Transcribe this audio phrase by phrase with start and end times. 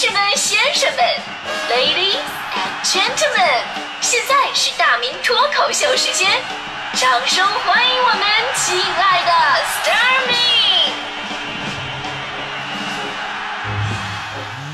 [0.00, 1.04] 士们、先生们
[1.68, 2.16] ，Ladies
[2.54, 3.60] and Gentlemen，
[4.00, 6.26] 现在是大明脱口秀时间，
[6.94, 8.22] 掌声欢迎我们
[8.56, 9.30] 亲爱的
[9.84, 10.94] Starmy！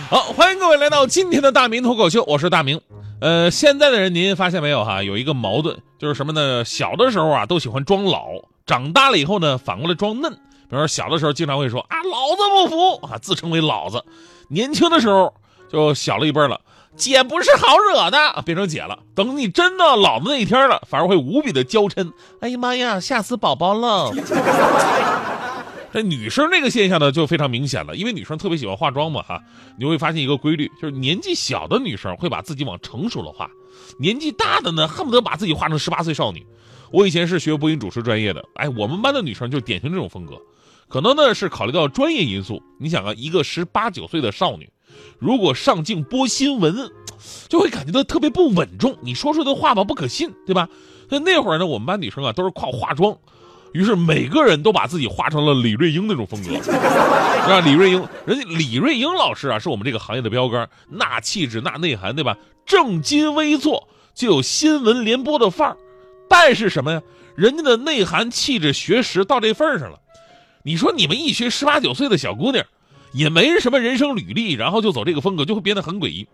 [0.08, 2.80] 好，欢迎各位来到今天的大明脱口秀，我是大明。
[3.20, 5.02] 呃，现在的人您发现没有哈？
[5.02, 6.64] 有一个矛盾，就是什么呢？
[6.64, 8.26] 小的时候啊，都喜欢装老，
[8.64, 10.38] 长大了以后呢，反过来装嫩。
[10.68, 14.04] 比如说小的时候经常会说啊，老子不服啊，自称为老子。
[14.48, 15.32] 年轻的时候
[15.68, 16.60] 就小了一辈了，
[16.96, 18.98] 姐不是好惹的，变成姐了。
[19.14, 22.12] 等你真的老的那一天了，反而会无比的娇嗔。
[22.40, 24.12] 哎呀妈呀，吓死宝宝了！
[25.92, 29.40] 这女生这个现象呢，就非常明显了，因为女生特别喜欢化妆嘛，哈，
[29.78, 33.48] 你会发现一个规律，就是年纪小的女生会把自己往成熟了化，
[33.98, 36.46] 年纪大的呢，恨不得把自己化成十八岁少女。
[36.92, 40.34] 我以前是学播音主持专业的，哎，我们班的女生就典型这种风格，
[40.88, 42.62] 可能呢是考虑到专业因素。
[42.78, 44.70] 你想啊，一个十八九岁的少女，
[45.18, 46.90] 如果上镜播新闻，
[47.48, 50.68] 就会感觉到特别不稳重，你说出的话吧不可信，对吧？
[51.08, 53.16] 那那会儿呢，我们班女生啊都是靠化妆。
[53.72, 62.38] 于是每个人都把自己化成了李瑞英那种风格， 啊，李瑞英，人家李瑞英老师啊，是我们这个行业的标杆，那气质，那内涵，对吧？
[62.64, 65.76] 正襟危坐，就有新闻联播的范儿。
[66.28, 67.02] 但是什么呀？
[67.34, 69.98] 人家的内涵、气质、学识到这份上了。
[70.66, 72.66] 你说你们一群十八九岁的小姑娘，
[73.12, 76.26] 也没什么人生履历，然后就走这个风格，就会变得很诡异。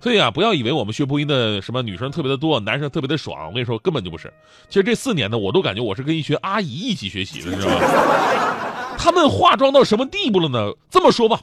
[0.00, 3.48] 所以啊，不要以为我们学播音的什么女生特别的多，男生特别的爽。
[3.48, 4.32] 我跟你说，根本就不是。
[4.68, 8.96] 其实这四年呢，我都感觉我是跟一群阿姨一起学习的，知道吗？
[8.96, 10.70] 他们化妆到什么地步了呢？
[10.88, 11.40] 这么说吧，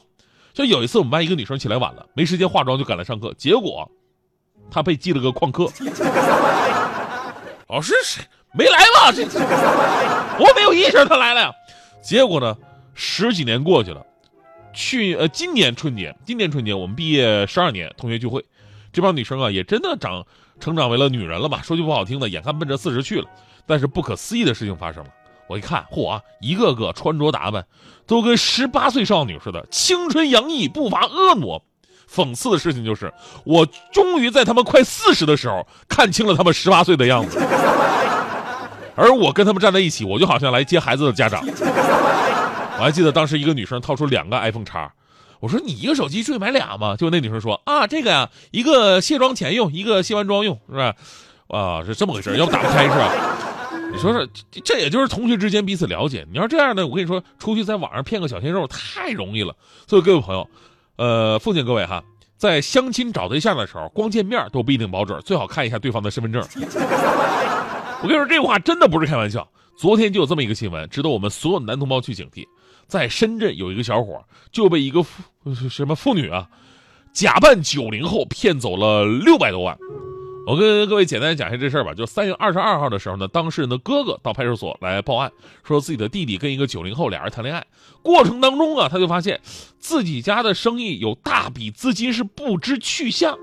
[0.54, 3.90] 就有一次我们班一个女生起来晚了，没时间化妆就赶来上课，结果
[4.70, 5.70] 她被记了个旷课。
[7.68, 8.24] 老师谁
[8.54, 9.12] 没来吧？
[9.12, 9.22] 这
[10.38, 11.52] 我没有意识她来了呀。
[12.02, 12.56] 结果呢，
[12.94, 14.04] 十几年过去了。
[14.74, 18.44] 去呃，今年春节，今年春节我们毕业十二年同学聚会，
[18.92, 20.26] 这帮女生啊也真的长
[20.58, 21.60] 成长为了女人了吧？
[21.62, 23.28] 说句不好听的，眼看奔着四十去了。
[23.66, 25.10] 但是不可思议的事情发生了，
[25.46, 27.66] 我一看，嚯啊，一个个穿着打扮
[28.06, 31.60] 都跟十八岁少女似的，青春洋溢，步伐婀娜。
[32.10, 33.12] 讽刺的事情就是，
[33.44, 37.38] 我终于在他们快四十的时候看清了他们十八岁的样子，
[38.94, 41.42] 而我跟他们站在一起，我就好像来接孩子的家长。
[42.78, 44.92] 我还记得当时一个女生掏出两个 iPhone 叉，
[45.40, 46.96] 我说你一个手机至于买俩吗？
[46.96, 50.94] 就那女生说啊，这个呀，一个卸妆前用，一个卸完妆用，是吧？
[51.48, 53.12] 啊，是这么回事，要不打不开是吧？
[53.92, 54.26] 你说说，
[54.64, 56.26] 这也就是同学之间彼此了解。
[56.32, 59.54] 你要这样的，我跟你说，出去在网上骗个小鲜肉太容易了。
[59.86, 60.48] 所以各位朋友，
[60.96, 62.02] 呃，奉劝各位哈，
[62.38, 66.42] 在相亲找对象的时候，光见面都不一定保准，最好看一下对方的身份证。
[68.02, 69.48] 我跟你说，这话真的不是开玩笑。
[69.76, 72.44] 昨天就有这么一个新闻，值得我们所有男同胞去警惕。
[72.88, 75.22] 在深圳有一个小伙就被一个妇
[75.70, 76.48] 什么妇女啊，
[77.12, 79.78] 假扮九零后骗走了六百多万。
[80.48, 81.94] 我跟各位简单讲一下这事儿吧。
[81.94, 85.30] 就三月二十二号的时候呢，当事人的哥哥到派出所来报案，
[85.62, 87.64] 说自己的弟弟跟一个九零后俩人谈恋爱，
[88.02, 89.40] 过程当中啊，他就发现
[89.78, 93.38] 自己家的生意有大笔资金是不知去向，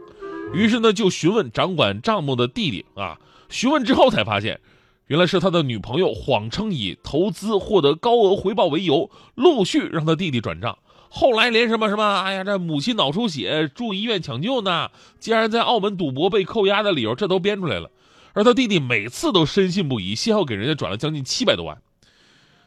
[0.53, 3.17] 于是呢就询问掌管账目的弟弟啊，
[3.49, 4.59] 询问之后才发现。
[5.07, 10.77] 原来是他的女朋友谎称以投资获得高额回报为由，陆续让他弟弟转账。
[11.09, 14.89] 后来连什么什么，哎呀，这母亲脑出血住医院抢救呢，
[15.19, 17.89] 竟然在澳门赌博被扣押的理由，这都编出来了。
[18.33, 21.75] 而他弟弟每次都深信不疑，先后给人家转了将近七百多万。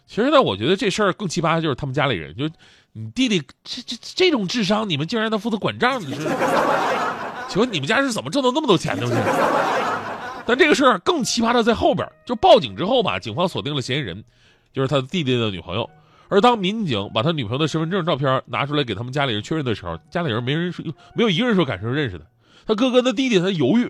[0.08, 2.50] 其实呢，我觉得这事儿更奇葩的就是他们家里人，就
[2.92, 6.28] 你弟弟这这这种智商，你们竟然让他负责管账，你是？
[7.48, 9.06] 请问你们家是怎么挣到那么多钱的？
[10.44, 14.24] 但这个事儿更奇葩的在后边，就报警之后吧，警方锁定了嫌疑人，
[14.72, 15.88] 就是他弟弟的女朋友。
[16.28, 22.24] 而当民警把他女朋友的身份证照片拿出来给他们家里人确认的时候，家里人没人说，没有一个人说敢说认识的。
[22.66, 23.86] 他哥哥的弟弟他犹豫，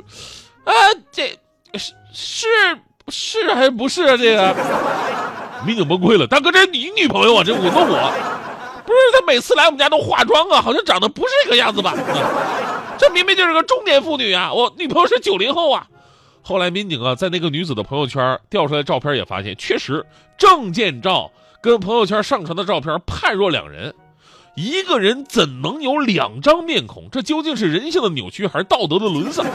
[0.65, 0.73] 啊，
[1.13, 1.29] 这
[1.75, 2.47] 是是
[3.09, 4.17] 是还是不是啊？
[4.17, 4.57] 这个
[5.65, 7.45] 民警崩溃了，大哥，这是你女朋友啊？
[7.45, 8.13] 这我问我，
[8.85, 11.95] 不是他每次来我们家都化妆啊，好像长得不是这个样子吧？
[12.99, 14.53] 这明明就是个中年妇女啊！
[14.53, 15.87] 我女朋友是九零后啊！
[16.43, 20.05] 后来民警啊，在那个女子的朋友圈调出来照片，也发现确实
[20.37, 21.31] 证件照
[21.63, 23.95] 跟朋友圈上传的照片判若两人。
[24.55, 27.09] 一个人怎能有两张面孔？
[27.11, 29.47] 这究竟是人性的扭曲，还是道德的沦丧？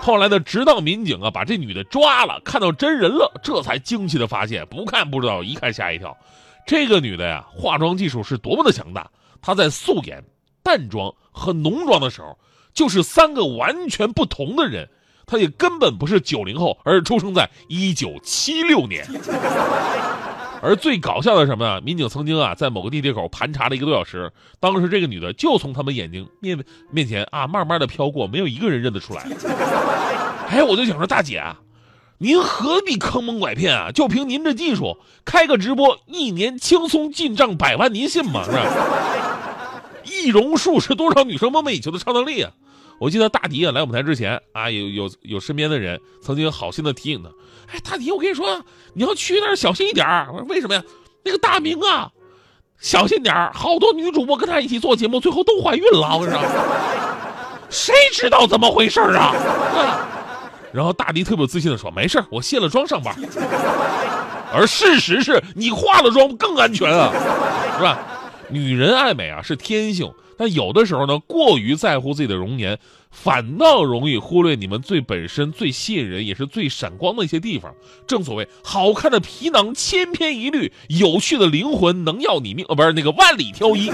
[0.00, 6.16] 后来呢，直到民警啊把这女的抓了，看到真人了，这才惊奇的发现，不看不知道，一看吓一跳。
[6.64, 9.10] 这个女的呀，化妆技术是多么的强大！
[9.42, 10.24] 她在素颜、
[10.62, 12.38] 淡妆和浓妆的时候，
[12.72, 14.88] 就是三个完全不同的人。
[15.26, 19.06] 他也根本不是九零后，而是出生在一九七六年。
[20.64, 21.80] 而最搞笑的是什么呢？
[21.80, 26.56] 民警曾经啊，在某个地铁口盘查了一个多小时，当时这个女的就从他们眼睛面
[26.90, 29.26] 面前啊，慢慢的飘过，没有一个人认得出来。
[30.48, 31.58] 哎，我就想说，大姐啊，
[32.18, 33.90] 您何必坑蒙拐骗啊？
[33.90, 38.44] 就凭您这技术，开个直播，一年轻松进账百万，您信吗？
[38.44, 38.62] 是吧？
[40.06, 42.52] 易容术是多少女生梦寐以求的超能力啊！
[43.02, 47.30] 我记得大迪啊来我们台之前啊，有有有身边的人曾经好心的提醒他，
[47.74, 48.64] 哎，大迪，我跟你说，
[48.94, 50.84] 你要去那儿小心一点我说为什么呀？
[51.24, 52.12] 那个大明啊，
[52.78, 56.16] 小心点好多女主播跟他一起做节目，最后都怀孕了。
[56.16, 56.40] 我跟你说，
[57.70, 59.34] 谁知道怎么回事啊？
[59.74, 60.08] 啊！
[60.72, 63.12] 然后大迪特别自信的说，没事我卸了妆上班。
[64.54, 67.12] 而事实是你化了妆更安全啊，
[67.76, 67.98] 是吧？
[68.48, 72.78] 女人爱美啊是天性，但有的时候呢，过于在乎自己的容颜，
[73.10, 77.74] 反倒容易忽略你们最本身、最吸引人，也是最闪光的一些地方。
[78.06, 83.90] 正所谓，好看的皮囊千篇一律，有趣的灵魂能要你命，呃，不是 那个万里挑一。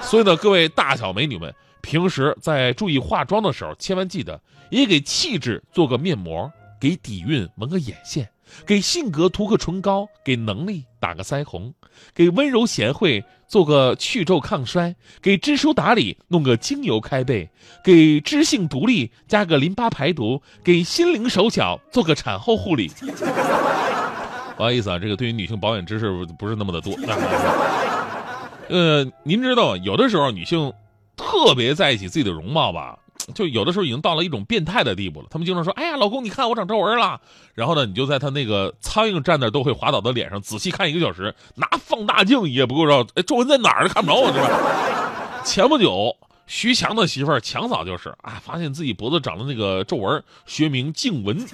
[0.00, 4.40] 所以呢，各位大小美女们，平时在注意化妆的时候，千万记得
[4.70, 8.28] 也给气质做个面膜，给底蕴纹个眼线。
[8.66, 11.72] 给性格涂个唇膏，给能力打个腮红，
[12.14, 17.48] 给温柔贤惠做个去皱抗衰，给知书达理弄个精油开背，
[17.82, 22.90] 给知性独立加个淋巴排毒，给心灵手巧做个产后护理。
[24.56, 26.08] 不好意思啊，这个对于女性保养知识
[26.38, 26.94] 不是那么的多。
[28.70, 30.72] 呃，您知道，有的时候女性
[31.16, 32.98] 特别在意起自己的容貌吧。
[33.32, 35.28] 就有的时候已经到了一种变态的地步了。
[35.30, 37.20] 他们经常说：“哎呀，老公，你看我长皱纹了。”
[37.54, 45.42] 然后呢，你就在他那个苍蝇站那都会滑倒的脸上仔细看一个小时，拿放大镜也不够照，哎，皱纹在哪儿都看不着啊，是吧？
[45.44, 46.14] 前不久，
[46.46, 51.46] 徐强的媳妇儿强嫂就是啊，发现自己脖子长的那个皱纹，学名颈纹，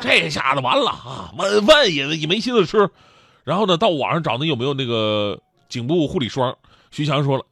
[0.00, 2.88] 这下子完了啊，晚饭也也没心思吃。
[3.44, 5.38] 然后呢，到网上找那有没有那个
[5.68, 6.56] 颈部护理霜。
[6.90, 7.44] 徐强说了。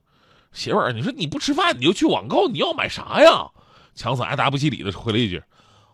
[0.52, 3.46] 媳妇儿，你说你不吃饭，你就去网购，你要买啥呀？
[3.94, 5.42] 强子爱答不起理的回了一句：“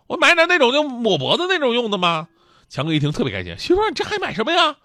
[0.07, 2.29] 我买点那种就抹脖子那种用的吗？”
[2.71, 4.77] 强哥一听特别开心，媳妇儿，你这还买什么呀？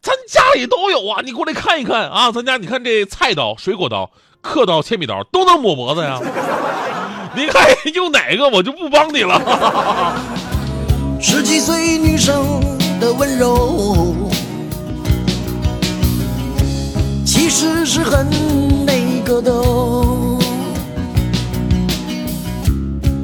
[0.00, 2.30] 咱家里都有啊，你过来看一看啊！
[2.30, 4.10] 咱家你看这菜刀、水果刀、
[4.40, 6.20] 刻刀、铅笔刀都能抹脖子呀。
[7.34, 10.16] 你看用哪个，我就不帮你了。
[11.20, 12.60] 十几岁女生
[13.00, 14.30] 的温柔，
[17.24, 18.26] 其实是很。
[19.26, 20.38] 格斗，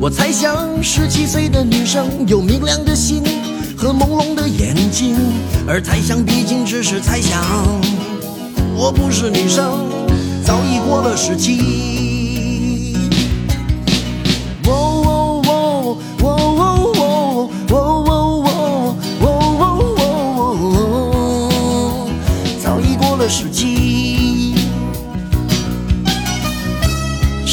[0.00, 3.22] 我猜想十七岁的女生有明亮的心
[3.76, 5.14] 和朦胧的眼睛，
[5.64, 7.40] 而猜想毕竟只是猜想。
[8.74, 9.86] 我不是女生，
[10.44, 12.11] 早已过了十七。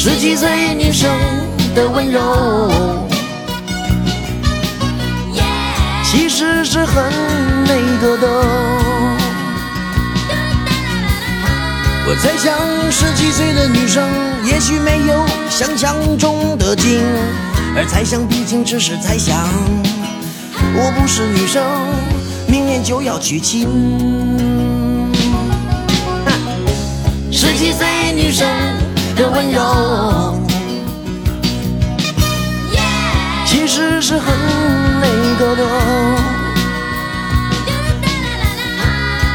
[0.02, 1.10] 十几岁女生
[1.74, 2.72] 的温柔，
[6.02, 7.04] 其实是很
[7.68, 8.16] 美的。
[12.06, 14.08] 我猜想，十几岁的女生
[14.42, 17.02] 也许没有想象中的精，
[17.76, 19.36] 而猜想毕竟只是猜想。
[20.76, 21.62] 我不是女生，
[22.48, 23.68] 明年就要娶亲。
[27.30, 28.48] 十几岁女生。
[29.20, 30.38] 的温柔，
[33.44, 34.34] 其实是很
[34.98, 35.06] 那
[35.38, 35.62] 个的。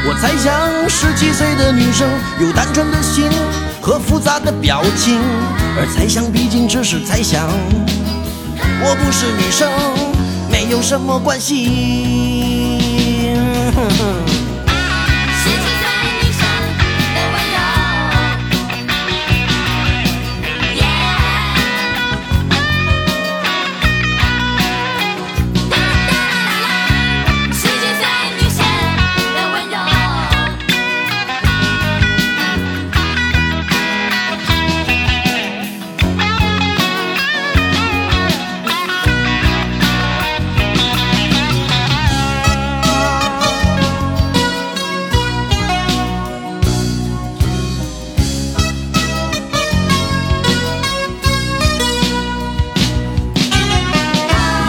[0.08, 2.08] 我猜想，十七岁的女生
[2.40, 3.30] 有单纯的心
[3.80, 5.20] 和复杂的表情，
[5.78, 7.46] 而猜想毕竟只是猜想。
[8.82, 9.70] 我不是女生，
[10.50, 12.45] 没有什么关系。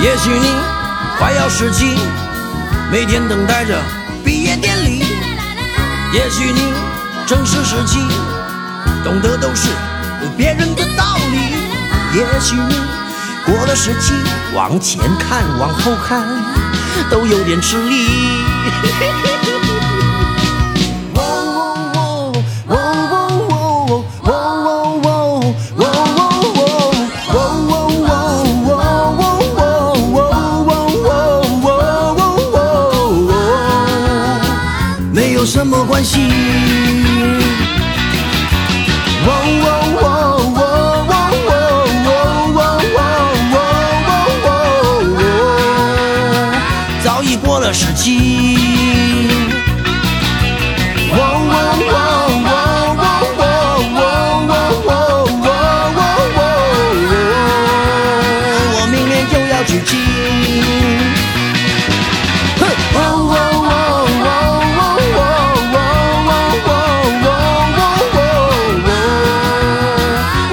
[0.08, 0.48] 也许你
[1.20, 1.98] 快要十七，
[2.90, 3.78] 每天等待着
[4.24, 5.04] 毕业典礼。
[6.14, 6.62] 也许你
[7.26, 8.00] 正是十七，
[9.04, 9.68] 懂得都是
[10.38, 12.18] 别人的道理。
[12.18, 12.76] 也许你
[13.46, 14.14] 过了十七，
[14.56, 16.26] 往前看往后看
[17.10, 18.08] 都有点吃力。
[18.82, 19.12] 嘿嘿
[19.44, 19.57] 嘿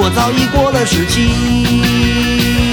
[0.05, 2.64] 我早已过了十七